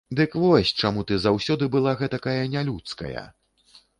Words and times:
Дык 0.17 0.31
вось 0.43 0.71
чаму 0.85 1.03
ты 1.11 1.19
заўсёды 1.25 1.69
была 1.77 1.93
гэтакая 2.01 2.35
нялюдская! 2.57 3.25